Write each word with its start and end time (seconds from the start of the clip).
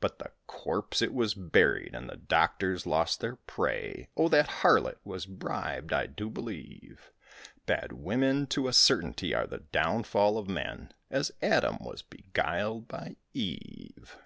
But 0.00 0.18
the 0.18 0.32
corpse 0.46 1.02
it 1.02 1.12
was 1.12 1.34
buried 1.34 1.94
and 1.94 2.08
the 2.08 2.16
doctors 2.16 2.86
lost 2.86 3.20
their 3.20 3.36
prey, 3.36 4.08
Oh, 4.16 4.26
that 4.30 4.62
harlot 4.64 4.96
was 5.04 5.26
bribed, 5.26 5.92
I 5.92 6.06
do 6.06 6.30
believe; 6.30 7.12
Bad 7.66 7.92
women 7.92 8.46
to 8.46 8.66
a 8.68 8.72
certainty 8.72 9.34
are 9.34 9.46
the 9.46 9.58
downfall 9.70 10.38
of 10.38 10.48
men, 10.48 10.94
As 11.10 11.32
Adam 11.42 11.76
was 11.82 12.00
beguiled 12.00 12.88
by 12.88 13.16
Eve. 13.34 14.16